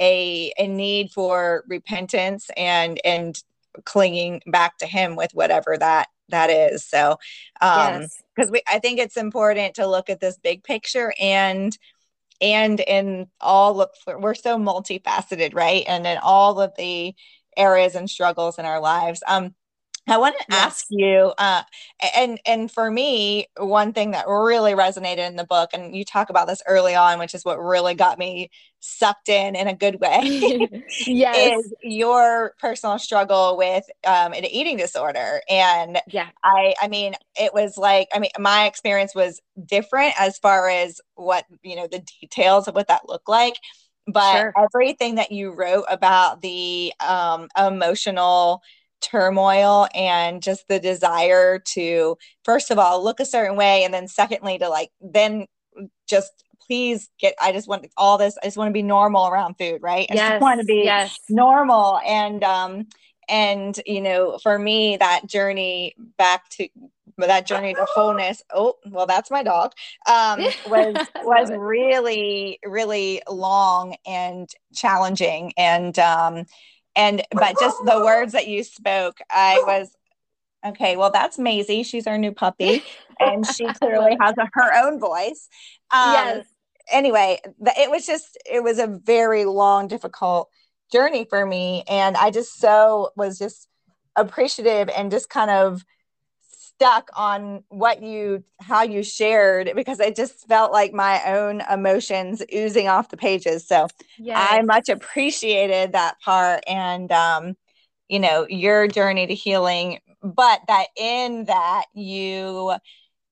[0.00, 3.42] a a need for repentance and and
[3.84, 7.18] clinging back to him with whatever that that is so
[7.60, 8.50] um because yes.
[8.50, 11.78] we i think it's important to look at this big picture and
[12.42, 15.84] and in all of we're so multifaceted right?
[15.88, 17.14] And in all of the
[17.56, 19.22] areas and struggles in our lives.
[19.28, 19.54] Um
[20.08, 20.64] I want to yes.
[20.64, 21.62] ask you, uh,
[22.16, 26.28] and and for me, one thing that really resonated in the book, and you talk
[26.28, 30.00] about this early on, which is what really got me sucked in in a good
[30.00, 30.20] way,
[31.06, 31.60] yes.
[31.60, 35.40] is your personal struggle with um, an eating disorder.
[35.48, 40.36] And yeah, I I mean, it was like, I mean, my experience was different as
[40.38, 43.54] far as what you know the details of what that looked like
[44.08, 44.52] but sure.
[44.58, 48.60] everything that you wrote about the um, emotional
[49.02, 54.08] turmoil and just the desire to first of all look a certain way and then
[54.08, 55.46] secondly to like then
[56.08, 59.54] just please get i just want all this i just want to be normal around
[59.54, 60.06] food right?
[60.10, 61.18] I yes, just want to be yes.
[61.28, 62.00] normal.
[62.06, 62.86] And um
[63.28, 66.68] and you know for me that journey back to
[67.18, 69.72] that journey to wholeness oh well that's my dog
[70.10, 75.52] um was was really really long and challenging.
[75.56, 76.46] And um
[76.96, 79.94] and but just the words that you spoke i was
[80.66, 81.82] okay well that's Maisie.
[81.82, 82.84] She's our new puppy.
[83.20, 85.48] And she clearly has a, her own voice.
[85.92, 86.46] Um, yes.
[86.90, 90.48] anyway it was just it was a very long difficult
[90.90, 91.84] journey for me.
[91.88, 93.68] And i just so was just
[94.16, 95.82] appreciative and just kind of
[96.76, 102.42] stuck on what you how you shared because I just felt like my own emotions
[102.54, 103.66] oozing off the pages.
[103.66, 104.48] So yes.
[104.50, 107.56] I much appreciated that part and um
[108.08, 112.74] you know your journey to healing but that in that you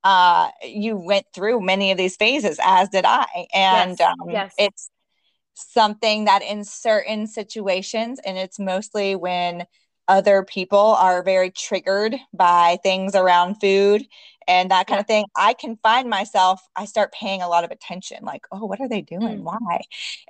[0.05, 4.00] uh you went through many of these phases as did I and yes.
[4.00, 4.55] um yes.
[4.59, 4.90] it's
[5.55, 9.66] something that in certain situations and it's mostly when
[10.11, 14.05] other people are very triggered by things around food
[14.51, 17.70] and that kind of thing, I can find myself, I start paying a lot of
[17.70, 19.38] attention, like, oh, what are they doing?
[19.38, 19.42] Mm.
[19.42, 19.81] Why?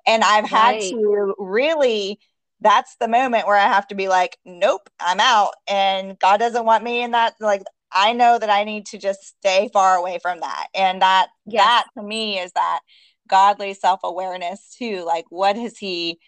[0.07, 0.91] And I've had right.
[0.91, 2.21] to really,
[2.61, 5.53] that's the moment where I have to be like, nope, I'm out.
[5.67, 7.33] And God doesn't want me in that.
[7.41, 7.63] Like,
[7.93, 10.67] I know that I need to just stay far away from that.
[10.75, 11.65] And that, yes.
[11.65, 12.81] that to me is that
[13.27, 15.03] godly self awareness too.
[15.07, 16.19] Like, what has He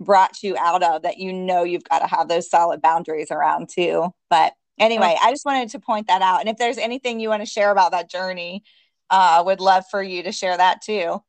[0.00, 3.68] brought you out of that you know you've got to have those solid boundaries around
[3.68, 4.10] too.
[4.28, 6.40] But anyway, I just wanted to point that out.
[6.40, 8.62] And if there's anything you want to share about that journey,
[9.10, 11.22] uh, would love for you to share that too.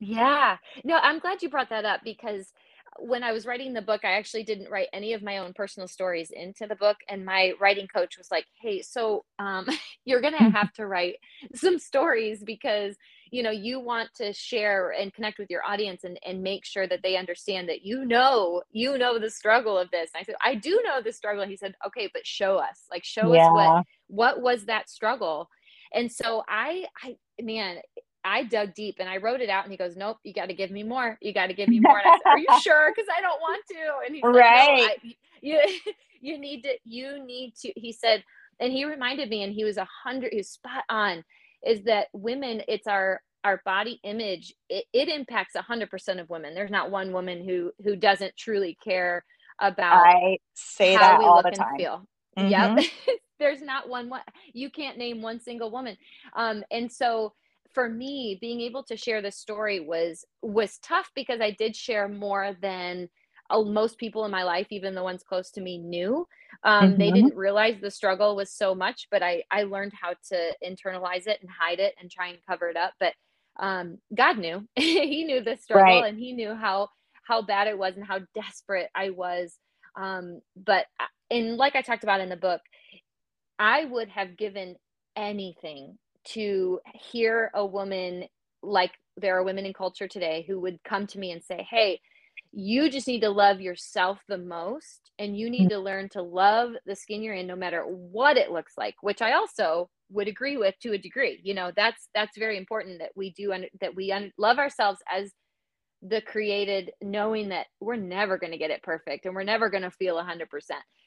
[0.00, 0.58] Yeah.
[0.84, 2.52] No, I'm glad you brought that up because
[2.98, 5.88] when I was writing the book, I actually didn't write any of my own personal
[5.88, 6.98] stories into the book.
[7.08, 9.66] And my writing coach was like, Hey, so um,
[10.04, 11.16] you're going to have to write
[11.54, 12.96] some stories because
[13.34, 16.86] you know you want to share and connect with your audience and, and make sure
[16.86, 20.36] that they understand that you know you know the struggle of this and i said
[20.40, 23.48] i do know the struggle and he said okay but show us like show yeah.
[23.48, 25.48] us what what was that struggle
[25.92, 27.78] and so i i man
[28.26, 30.54] I dug deep and I wrote it out and he goes, Nope, you got to
[30.54, 31.18] give me more.
[31.20, 31.98] You got to give me more.
[31.98, 32.90] And I said, Are you sure?
[32.90, 34.06] Because I don't want to.
[34.06, 34.80] And he's right.
[34.80, 35.92] like, no, I, you,
[36.22, 38.24] you need to, you need to, he said,
[38.60, 41.22] and he reminded me, and he was a hundred, he was spot on
[41.66, 46.70] is that women it's our our body image it, it impacts 100% of women there's
[46.70, 49.24] not one woman who who doesn't truly care
[49.60, 51.76] about I say how we look and time.
[51.76, 52.06] feel
[52.38, 52.48] mm-hmm.
[52.48, 52.84] yep
[53.38, 54.22] there's not one one
[54.52, 55.96] you can't name one single woman
[56.34, 57.34] um and so
[57.72, 62.08] for me being able to share this story was was tough because i did share
[62.08, 63.08] more than
[63.50, 66.26] most people in my life even the ones close to me knew
[66.64, 66.98] um, mm-hmm.
[66.98, 71.26] they didn't realize the struggle was so much but i i learned how to internalize
[71.26, 73.12] it and hide it and try and cover it up but
[73.60, 76.08] um, god knew he knew the struggle right.
[76.08, 76.88] and he knew how
[77.24, 79.58] how bad it was and how desperate i was
[79.96, 82.60] um, but uh, and like i talked about in the book
[83.58, 84.74] i would have given
[85.16, 88.24] anything to hear a woman
[88.62, 92.00] like there are women in culture today who would come to me and say hey
[92.56, 96.72] you just need to love yourself the most and you need to learn to love
[96.86, 100.56] the skin you're in no matter what it looks like which i also would agree
[100.56, 101.40] with to a degree.
[101.42, 105.00] You know that's that's very important that we do un- that we un- love ourselves
[105.12, 105.32] as
[106.02, 109.82] the created knowing that we're never going to get it perfect and we're never going
[109.82, 110.46] to feel 100%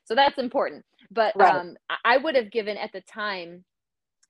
[0.05, 0.83] so that's important.
[1.11, 1.55] But right.
[1.55, 3.63] um i would have given at the time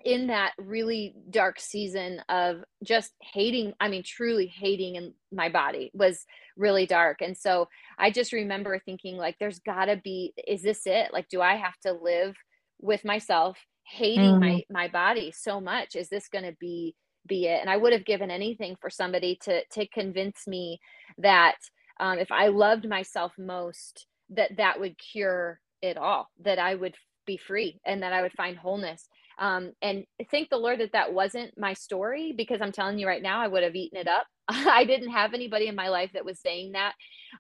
[0.06, 5.92] in that really dark season of just hating i mean truly hating in my body
[5.94, 7.22] was really dark.
[7.22, 11.14] And so i just remember thinking like there's gotta be is this it?
[11.14, 12.36] Like do i have to live
[12.80, 14.40] with myself hating mm.
[14.40, 15.96] my my body so much?
[15.96, 16.96] Is this gonna be
[17.28, 17.60] be it?
[17.62, 20.80] And i would have given anything for somebody to to convince me
[21.18, 21.58] that
[22.00, 26.96] um, if i loved myself most that that would cure it all that i would
[27.26, 29.08] be free and that i would find wholeness
[29.40, 33.22] um, and thank the lord that that wasn't my story because i'm telling you right
[33.22, 36.26] now i would have eaten it up i didn't have anybody in my life that
[36.26, 36.94] was saying that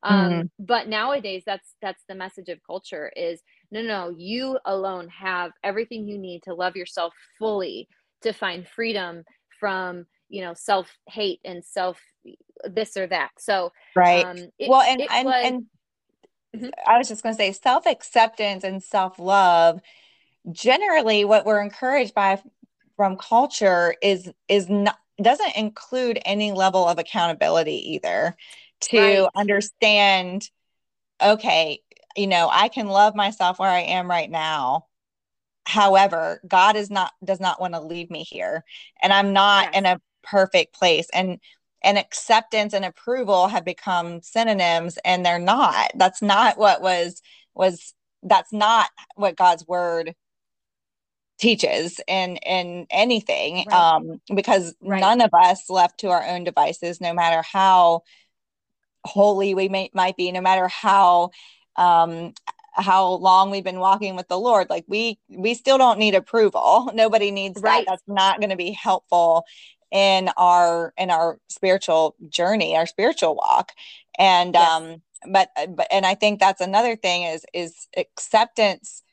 [0.03, 0.49] um, mm.
[0.60, 6.07] but nowadays that's that's the message of culture is no no you alone have everything
[6.07, 7.88] you need to love yourself fully
[8.21, 9.23] to find freedom
[9.60, 11.99] from you know self hate and self
[12.65, 15.65] this or that so right um, it, well and and, was, and
[16.55, 16.69] mm-hmm.
[16.86, 19.79] i was just going to say self acceptance and self love
[20.51, 22.41] generally what we're encouraged by
[22.95, 28.36] from culture is is not doesn't include any level of accountability either
[28.81, 29.29] to right.
[29.36, 30.49] understand
[31.21, 31.79] okay
[32.15, 34.86] you know i can love myself where i am right now
[35.65, 38.63] however god is not does not want to leave me here
[39.01, 39.77] and i'm not yes.
[39.77, 41.39] in a perfect place and
[41.83, 47.21] and acceptance and approval have become synonyms and they're not that's not what was
[47.55, 50.13] was that's not what god's word
[51.38, 53.95] teaches in in anything right.
[53.95, 55.00] um because right.
[55.00, 58.02] none of us left to our own devices no matter how
[59.06, 61.30] holy we may, might be no matter how
[61.76, 62.34] um
[62.73, 66.89] how long we've been walking with the lord like we we still don't need approval
[66.95, 67.86] nobody needs right.
[67.86, 69.45] that that's not going to be helpful
[69.91, 73.71] in our in our spiritual journey our spiritual walk
[74.17, 74.71] and yes.
[74.71, 79.04] um but but and i think that's another thing is is acceptance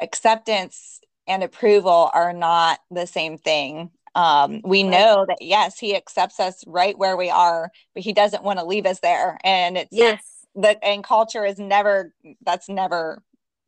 [0.00, 3.90] acceptance and approval are not the same thing.
[4.14, 8.44] Um, we know that yes, he accepts us right where we are, but he doesn't
[8.44, 9.38] want to leave us there.
[9.42, 10.22] And it's yes,
[10.56, 13.22] that and culture is never that's never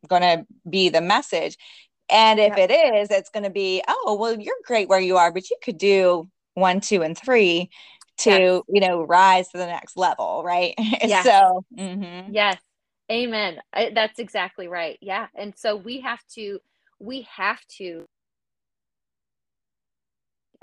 [0.07, 1.57] going to be the message.
[2.09, 2.69] And if yep.
[2.69, 5.57] it is, it's going to be, oh, well, you're great where you are, but you
[5.61, 7.69] could do one, two, and three
[8.19, 8.61] to, yes.
[8.69, 10.41] you know, rise to the next level.
[10.43, 10.73] Right.
[11.03, 11.25] Yes.
[11.25, 12.33] so, mm-hmm.
[12.33, 12.57] yes.
[13.11, 13.59] Amen.
[13.73, 14.97] I, that's exactly right.
[15.01, 15.27] Yeah.
[15.35, 16.59] And so we have to,
[16.99, 18.05] we have to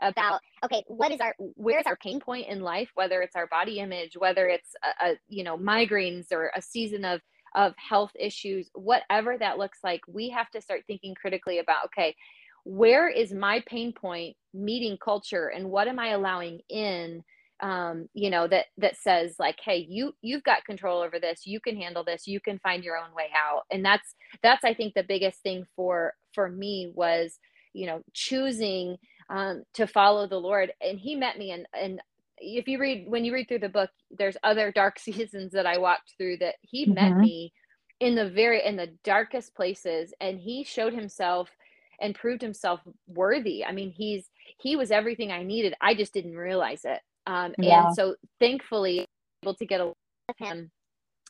[0.02, 3.78] about okay what is our where's our pain point in life whether it's our body
[3.78, 7.20] image whether it's a, a, you know migraines or a season of
[7.54, 12.14] of health issues whatever that looks like we have to start thinking critically about okay
[12.64, 17.22] where is my pain point meeting culture and what am i allowing in
[17.60, 21.46] um, you know that that says like hey you you've got control over this.
[21.46, 22.26] You can handle this.
[22.26, 23.62] You can find your own way out.
[23.70, 27.38] And that's that's i think the biggest thing for for me was
[27.72, 28.96] you know choosing
[29.30, 30.72] um, to follow the lord.
[30.80, 32.00] And he met me and and
[32.38, 35.78] if you read when you read through the book there's other dark seasons that i
[35.78, 36.94] walked through that he mm-hmm.
[36.94, 37.52] met me
[38.00, 41.48] in the very in the darkest places and he showed himself
[42.00, 43.64] and proved himself worthy.
[43.64, 45.74] I mean he's he was everything i needed.
[45.80, 47.86] I just didn't realize it um, yeah.
[47.86, 49.06] and so thankfully
[49.42, 49.94] able to get along
[50.28, 50.70] with him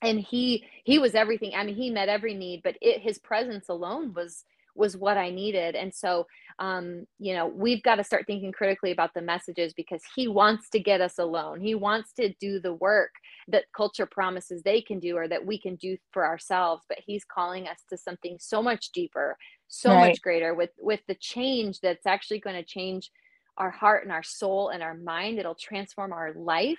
[0.03, 3.69] and he he was everything i mean he met every need but it his presence
[3.69, 4.45] alone was
[4.77, 6.27] was what i needed and so
[6.59, 10.69] um you know we've got to start thinking critically about the messages because he wants
[10.69, 13.11] to get us alone he wants to do the work
[13.47, 17.25] that culture promises they can do or that we can do for ourselves but he's
[17.25, 19.37] calling us to something so much deeper
[19.69, 20.09] so right.
[20.09, 23.11] much greater with with the change that's actually going to change
[23.59, 26.79] our heart and our soul and our mind it'll transform our life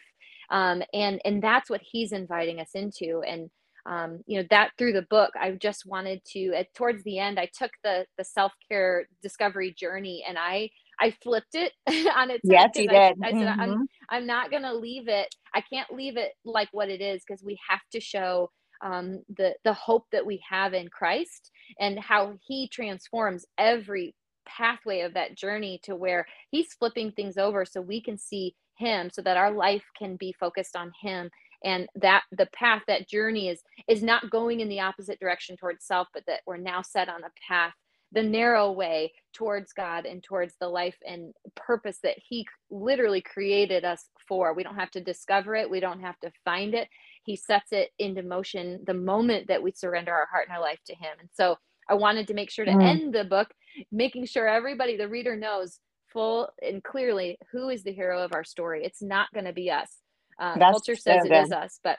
[0.51, 3.49] um, and and that's what he's inviting us into and
[3.85, 7.39] um, you know that through the book i just wanted to at towards the end
[7.39, 11.71] i took the the self-care discovery journey and i i flipped it
[12.15, 13.59] on its yes you I, did I, said mm-hmm.
[13.59, 17.43] I'm, I'm not gonna leave it i can't leave it like what it is because
[17.43, 18.49] we have to show
[18.83, 25.01] um, the the hope that we have in christ and how he transforms every pathway
[25.01, 29.21] of that journey to where he's flipping things over so we can see him so
[29.21, 31.29] that our life can be focused on him
[31.63, 35.85] and that the path that journey is is not going in the opposite direction towards
[35.85, 37.73] self but that we're now set on a path
[38.15, 43.83] the narrow way towards God and towards the life and purpose that He literally created
[43.83, 44.53] us for.
[44.53, 46.87] We don't have to discover it, we don't have to find it.
[47.23, 50.79] He sets it into motion the moment that we surrender our heart and our life
[50.87, 51.17] to Him.
[51.19, 51.57] And so
[51.89, 52.83] I wanted to make sure to mm.
[52.83, 53.49] end the book,
[53.91, 55.79] making sure everybody, the reader, knows
[56.11, 58.83] full and clearly who is the hero of our story.
[58.83, 59.89] It's not going to be us.
[60.39, 61.97] Uh, culture says so it is us, but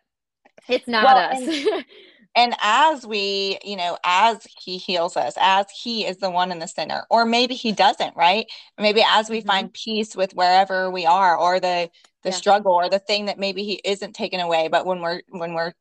[0.68, 1.38] it's not well, us.
[1.40, 1.84] And,
[2.36, 6.58] and as we, you know, as he heals us, as he is the one in
[6.58, 8.46] the center, or maybe he doesn't, right?
[8.78, 9.48] Maybe as we mm-hmm.
[9.48, 11.90] find peace with wherever we are, or the
[12.22, 12.36] the yeah.
[12.36, 15.72] struggle, or the thing that maybe he isn't taken away, but when we're when we're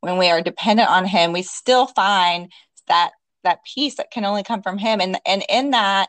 [0.00, 2.50] when we are dependent on him, we still find
[2.88, 3.12] that
[3.44, 6.08] that peace that can only come from him and and in that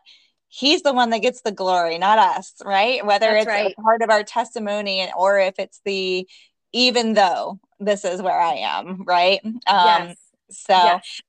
[0.49, 3.73] he's the one that gets the glory not us right whether That's it's right.
[3.77, 6.27] a part of our testimony or if it's the
[6.73, 10.17] even though this is where i am right um yes.
[10.49, 11.21] so yes.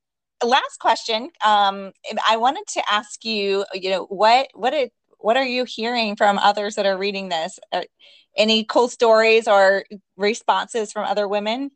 [0.44, 1.30] last question.
[1.44, 1.92] Um,
[2.26, 6.38] I wanted to ask you, you know, what what it, what are you hearing from
[6.38, 7.58] others that are reading this?
[7.72, 7.82] Uh,
[8.36, 9.84] any cool stories or
[10.16, 11.70] responses from other women?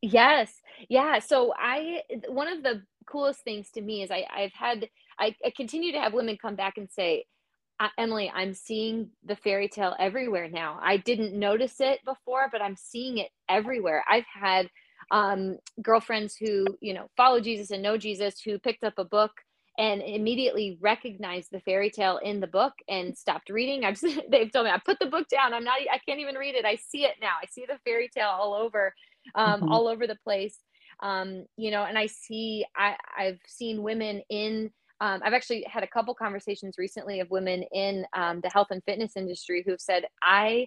[0.00, 0.52] Yes.
[0.88, 1.18] Yeah.
[1.20, 4.88] So I one of the coolest things to me is I, I've had
[5.18, 7.26] I, I continue to have women come back and say,
[7.98, 10.78] Emily, I'm seeing the fairy tale everywhere now.
[10.82, 14.04] I didn't notice it before, but I'm seeing it everywhere.
[14.08, 14.68] I've had
[15.10, 19.32] um, girlfriends who, you know, follow Jesus and know Jesus who picked up a book
[19.76, 23.84] and immediately recognized the fairy tale in the book and stopped reading.
[23.84, 24.00] I've
[24.30, 25.52] they've told me I put the book down.
[25.52, 26.64] I'm not I can't even read it.
[26.64, 27.34] I see it now.
[27.42, 28.94] I see the fairy tale all over
[29.34, 29.72] um, mm-hmm.
[29.72, 30.58] all over the place.
[31.04, 35.82] Um, you know, and I see I I've seen women in um, I've actually had
[35.82, 40.04] a couple conversations recently of women in um, the health and fitness industry who've said,
[40.22, 40.66] I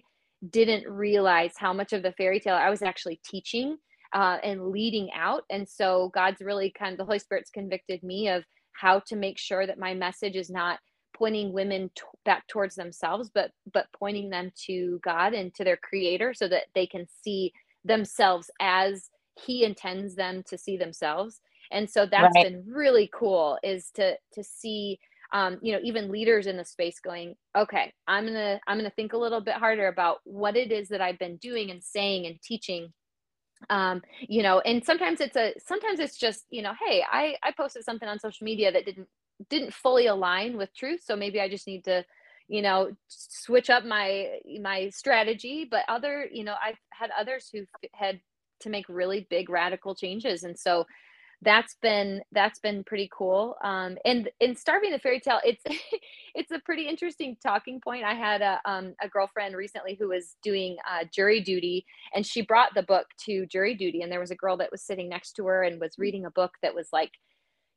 [0.50, 3.78] didn't realize how much of the fairy tale I was actually teaching
[4.14, 5.42] uh, and leading out.
[5.50, 9.38] And so God's really kind of, the Holy Spirit's convicted me of how to make
[9.38, 10.78] sure that my message is not
[11.16, 15.78] pointing women t- back towards themselves, but, but pointing them to God and to their
[15.78, 17.52] creator so that they can see
[17.84, 19.08] themselves as
[19.46, 21.40] he intends them to see themselves.
[21.70, 22.44] And so that's right.
[22.44, 24.98] been really cool is to to see
[25.32, 29.12] um, you know even leaders in the space going okay i'm gonna i'm gonna think
[29.12, 32.40] a little bit harder about what it is that i've been doing and saying and
[32.40, 32.92] teaching.
[33.68, 37.50] Um, you know and sometimes it's a sometimes it's just you know hey i i
[37.50, 39.08] posted something on social media that didn't
[39.50, 42.04] didn't fully align with truth so maybe i just need to
[42.48, 45.66] you know switch up my my strategy.
[45.70, 48.20] But other you know i've had others who had
[48.60, 50.44] to make really big radical changes.
[50.44, 50.86] And so
[51.40, 53.56] that's been that's been pretty cool.
[53.62, 55.62] Um and in starving the fairy tale it's
[56.34, 58.04] it's a pretty interesting talking point.
[58.04, 62.42] I had a um a girlfriend recently who was doing uh jury duty and she
[62.42, 64.02] brought the book to jury duty.
[64.02, 66.30] And there was a girl that was sitting next to her and was reading a
[66.30, 67.12] book that was like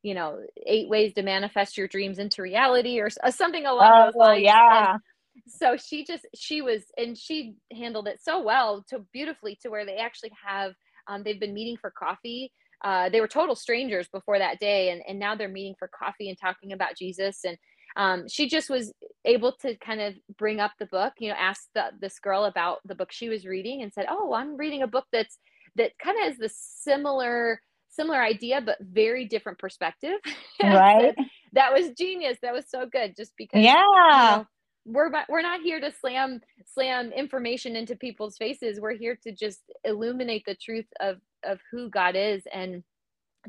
[0.03, 4.05] you know eight ways to manifest your dreams into reality or uh, something along oh,
[4.05, 4.41] those lines.
[4.43, 4.91] yeah.
[4.93, 4.99] and
[5.47, 9.85] so she just she was and she handled it so well so beautifully to where
[9.85, 10.73] they actually have
[11.07, 12.51] um, they've been meeting for coffee.
[12.83, 16.29] Uh, they were total strangers before that day and, and now they're meeting for coffee
[16.29, 17.39] and talking about jesus.
[17.43, 17.57] And
[17.97, 18.93] um, she just was
[19.25, 22.79] able to kind of bring up the book you know ask the, this girl about
[22.85, 25.37] the book she was reading and said oh i'm reading a book that's
[25.75, 27.59] that kind of has the similar
[27.91, 30.19] similar idea but very different perspective.
[30.63, 31.15] Right.
[31.53, 32.37] That was genius.
[32.43, 33.81] That was so good just because yeah.
[33.81, 34.45] you know,
[34.85, 36.41] we're we're not here to slam
[36.73, 38.79] slam information into people's faces.
[38.79, 42.83] We're here to just illuminate the truth of of who God is and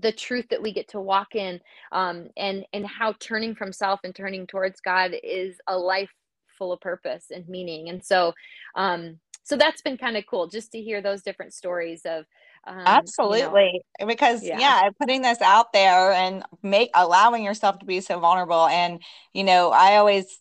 [0.01, 1.61] the truth that we get to walk in
[1.91, 6.11] um, and and how turning from self and turning towards God is a life
[6.59, 7.89] full of purpose and meaning.
[7.89, 8.33] And so
[8.75, 12.25] um so that's been kind of cool just to hear those different stories of
[12.65, 14.59] um, absolutely you know, because yeah.
[14.59, 18.67] yeah putting this out there and make allowing yourself to be so vulnerable.
[18.69, 19.03] And
[19.33, 20.39] you know i always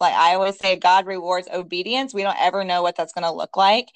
[0.00, 3.32] like i always say god rewards obedience we don't ever know what that's going to
[3.32, 3.88] look like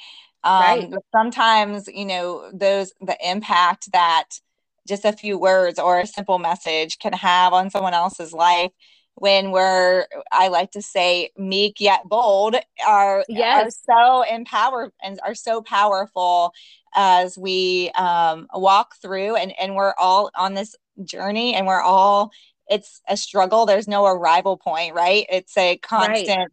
[0.45, 0.95] um, right.
[1.11, 4.25] Sometimes, you know, those the impact that
[4.87, 8.71] just a few words or a simple message can have on someone else's life
[9.17, 13.81] when we're i like to say meek yet bold are, yes.
[13.89, 16.53] are so empowered and are so powerful
[16.97, 20.75] as we um, walk through and, and we're all on this
[21.05, 22.31] journey and we're all
[22.69, 23.67] it's a struggle.
[23.67, 25.27] There's no arrival point right?
[25.29, 26.49] It's a constant right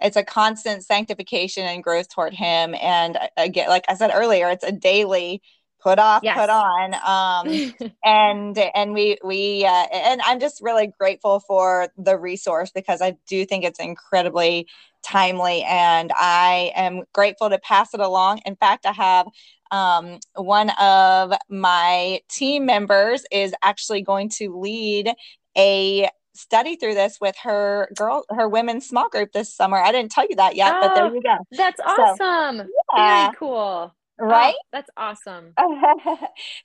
[0.00, 2.74] it's a constant sanctification and growth toward him.
[2.80, 5.42] And again like i said earlier it's a daily
[5.80, 6.36] put off yes.
[6.38, 6.94] put on.
[6.94, 13.00] Um and and we we uh, and i'm just really grateful for the resource because
[13.02, 14.66] i do think it's incredibly
[15.02, 15.62] timely.
[15.62, 18.40] And i am grateful to pass it along.
[18.46, 19.26] In fact i have
[19.70, 25.12] um, one of my team members is actually going to lead
[25.56, 29.78] a study through this with her girl her women's small group this summer.
[29.78, 31.36] I didn't tell you that yet oh, but there oh, you go.
[31.52, 32.58] that's awesome.
[32.58, 33.24] So, yeah.
[33.26, 33.94] very cool.
[34.20, 34.54] Oh, right?
[34.56, 35.54] oh, that's awesome.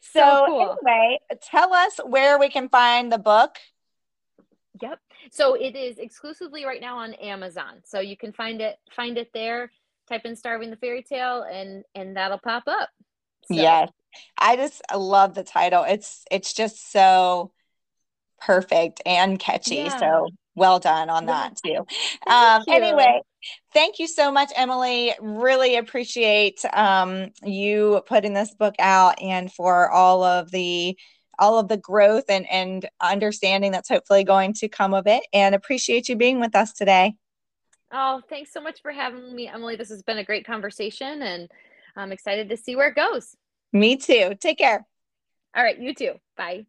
[0.02, 0.78] So, so cool.
[0.86, 3.58] anyway tell us where we can find the book.
[4.82, 5.00] Yep.
[5.32, 7.82] So it is exclusively right now on amazon.
[7.86, 9.72] So you can find it find it there
[10.08, 12.90] type in starving the fairy tale and and that'll pop up.
[13.46, 13.56] So.
[13.56, 13.90] yes.
[14.38, 15.84] I just love the title.
[15.84, 17.52] It's it's just so
[18.42, 19.76] perfect and catchy.
[19.76, 19.98] Yeah.
[19.98, 21.50] So well done on yeah.
[21.50, 21.86] that too.
[22.28, 23.22] Um, anyway,
[23.74, 25.14] thank you so much, Emily.
[25.20, 30.96] Really appreciate um, you putting this book out and for all of the
[31.40, 35.24] all of the growth and and understanding that's hopefully going to come of it.
[35.34, 37.16] And appreciate you being with us today.
[37.92, 39.76] Oh, thanks so much for having me, Emily.
[39.76, 41.50] This has been a great conversation, and
[41.96, 43.36] I'm excited to see where it goes.
[43.74, 44.36] Me too.
[44.40, 44.86] Take care.
[45.56, 46.14] All right, you too.
[46.38, 46.66] Bye.